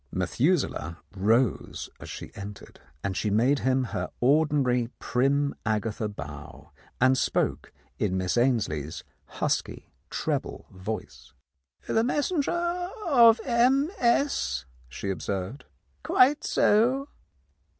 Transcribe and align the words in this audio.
Methu 0.11 0.57
selah 0.59 0.97
rose 1.15 1.87
as 1.99 2.09
she 2.09 2.31
entered, 2.33 2.79
and 3.03 3.15
she 3.15 3.29
made 3.29 3.59
him 3.59 3.83
her 3.83 4.09
ordinary 4.19 4.87
prim 4.97 5.53
Agatha 5.63 6.07
bow, 6.09 6.71
and 6.99 7.15
spoke 7.15 7.71
in 7.99 8.17
Miss 8.17 8.35
Ainslie's 8.35 9.03
husky 9.27 9.91
treble 10.09 10.65
voice. 10.71 11.33
"The 11.85 12.03
messenger 12.03 12.89
of 13.05 13.39
M. 13.45 13.91
S.," 13.99 14.65
she 14.89 15.11
observed. 15.11 15.65
"Quite 16.01 16.43
so." 16.43 17.07